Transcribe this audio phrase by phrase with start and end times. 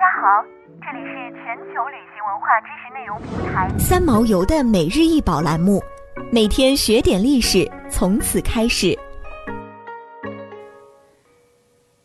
[0.00, 0.42] 家好，
[0.80, 5.78] 这里是全球旅行文化知识内容平台三毛游的每日一宝栏目，
[6.32, 8.98] 每天学点历史，从此开始。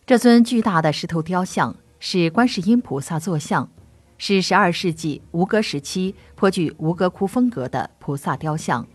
[0.05, 3.69] 这尊巨大的石头雕像是观世音菩萨坐像，
[4.17, 8.85] 是十二世纪吴哥时期颇具吴哥窟风格的菩萨雕像。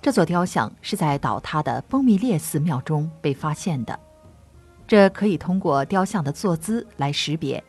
[0.00, 3.96] 这座雕像是在倒塌的崩密列寺庙中被发现的，
[4.84, 7.62] 这可以通过雕像的坐姿来识别。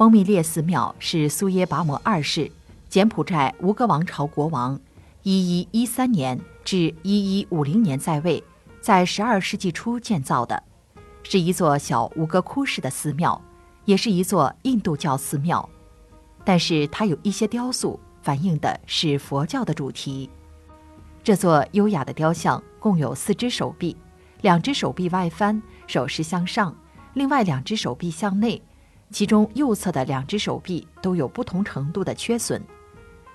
[0.00, 2.50] 崩密列寺庙是苏耶拔摩二世，
[2.88, 4.80] 柬埔寨吴哥王朝国王，
[5.24, 8.42] 一一一三年至一一五零年在位，
[8.80, 10.62] 在十二世纪初建造的，
[11.22, 13.38] 是一座小吴哥窟式的寺庙，
[13.84, 15.68] 也是一座印度教寺庙，
[16.46, 20.30] 但是它有一些雕塑反映的是佛教的主题。
[21.22, 23.94] 这座优雅的雕像共有四只手臂，
[24.40, 26.74] 两只手臂外翻，手势向上；
[27.12, 28.62] 另外两只手臂向内，
[29.10, 32.62] 其中右侧的两只手臂都有不同程度的缺损。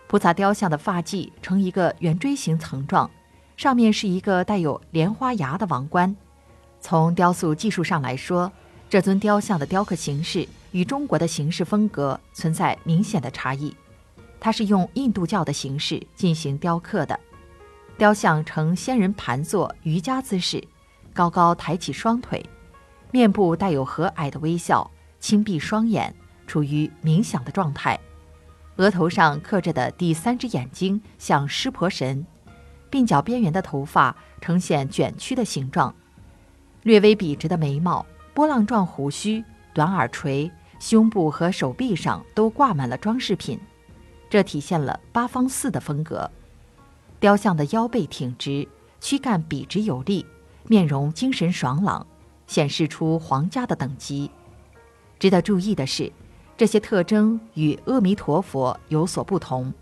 [0.08, 3.10] 菩萨雕像的发髻呈一个圆锥形层状，
[3.58, 6.16] 上面是一个带有莲花牙的王冠。
[6.80, 8.52] 从雕塑技术上来说，
[8.90, 13.76] 这尊雕像的雕刻形式与中国的形式风格存在明显的差异，
[14.40, 17.20] 它是用印度教的形式进行雕刻的。
[17.98, 20.64] 雕像呈仙人盘坐瑜伽姿势，
[21.14, 22.46] 高高抬起双腿，
[23.10, 24.90] 面部带有和蔼的微笑，
[25.26, 26.14] 轻闭双眼，
[26.46, 28.00] 处于冥想的状态。
[28.76, 32.24] 额头上刻着的第三只眼睛像湿婆神，
[32.92, 35.96] 鬓角边缘的头发呈现卷曲的形状，
[36.84, 43.60] 略微笔直的眉毛，波浪状胡须，短耳垂，胸部和手臂上都挂满了装饰品，
[44.30, 46.30] 这体现了八方寺的风格。
[47.20, 48.68] 雕像的腰背挺直，
[49.02, 50.24] 躯干笔直有力，
[50.68, 52.06] 面容精神爽朗，
[52.46, 54.30] 显示出皇家的等级。
[55.20, 56.12] 值得注意的是，
[56.58, 59.74] 这些特征与阿弥陀佛有所不同。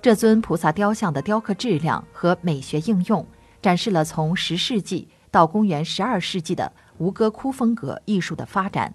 [0.00, 3.24] 这尊菩萨雕像的雕刻质量和美学应用，
[3.60, 8.92] 展示了从十世纪到公元十二世纪的吴哥窟风格艺术的发展，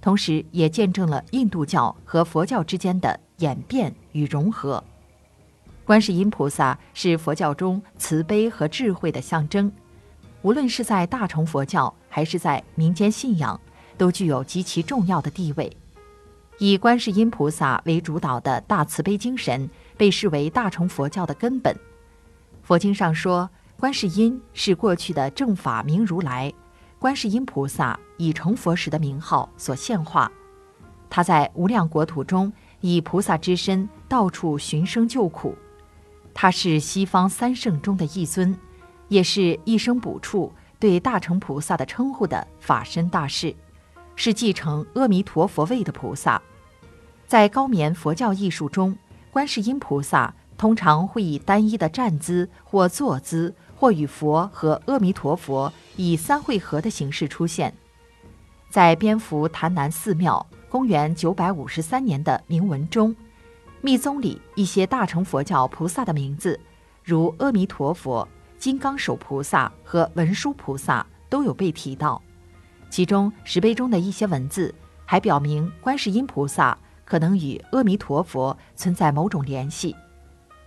[0.00, 4.82] 同时也见证了印度教和佛教之间的演变与融合。
[5.84, 9.70] 观世音菩萨是佛教中慈悲和智慧的象征，
[10.42, 13.60] 无论是在大乘佛教还是在民间信仰，
[14.00, 15.70] 都具有极其重要的地位。
[16.56, 19.68] 以观世音菩萨为主导的大慈悲精神
[19.98, 21.76] 被视为大乘佛教的根本。
[22.62, 26.50] 佛经上说，观世音是过去的正法明如来，
[26.98, 30.32] 观世音菩萨以成佛时的名号所现化，
[31.10, 32.50] 他在无量国土中
[32.80, 35.54] 以菩萨之身到处寻声救苦。
[36.32, 38.56] 他是西方三圣中的一尊，
[39.08, 43.54] 也是一生补处对大乘菩萨的称呼的法身大士，
[44.22, 46.42] 是继承阿弥陀佛位的菩萨。
[47.26, 48.94] 在高棉佛教艺术中，
[49.30, 57.72] 观世音菩萨通常会以单一的站姿或坐姿，或与佛和阿弥陀佛以三会合的形式出现。
[58.68, 63.16] 在蝙蝠潭南寺庙公元九百五十三年的铭文中。
[63.80, 66.60] 密宗里一些大乘佛教菩萨的名字，
[67.02, 72.20] 如阿弥陀佛、金刚手菩萨和文殊菩萨都有被提到。
[72.90, 74.74] 其中石碑中的一些文字
[75.06, 79.94] 还表明，观世音菩萨可能与阿弥陀佛存在某种联系。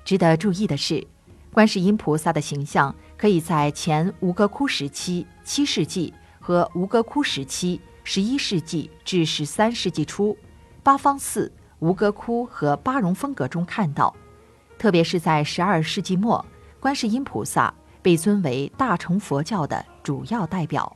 [0.05, 1.05] 值得注意的是，
[1.51, 10.35] 观世音菩萨的形象可以在前吴哥窟时期（七世纪）和吴哥窟时期（十一世纪至十三世纪初）
[10.81, 11.51] 八方寺。
[11.79, 14.15] 吴哥窟和巴戎风格中看到，
[14.79, 16.43] 特别是在十二世纪末，
[16.79, 20.95] 观世音菩萨被尊为大乘佛教的主要代表。